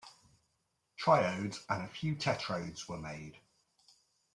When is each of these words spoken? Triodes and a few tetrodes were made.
Triodes 0.99 1.59
and 1.69 1.83
a 1.83 1.87
few 1.87 2.15
tetrodes 2.15 2.87
were 2.89 2.97
made. 2.97 3.37